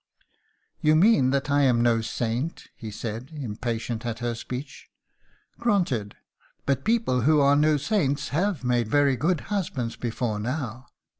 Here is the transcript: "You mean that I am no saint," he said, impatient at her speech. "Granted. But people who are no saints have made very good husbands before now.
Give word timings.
"You 0.81 0.95
mean 0.95 1.29
that 1.29 1.51
I 1.51 1.61
am 1.61 1.79
no 1.83 2.01
saint," 2.01 2.69
he 2.75 2.89
said, 2.89 3.29
impatient 3.35 4.03
at 4.03 4.17
her 4.17 4.33
speech. 4.33 4.89
"Granted. 5.59 6.15
But 6.65 6.83
people 6.83 7.21
who 7.21 7.39
are 7.39 7.55
no 7.55 7.77
saints 7.77 8.29
have 8.29 8.63
made 8.63 8.87
very 8.87 9.15
good 9.15 9.41
husbands 9.53 9.95
before 9.95 10.39
now. 10.39 10.87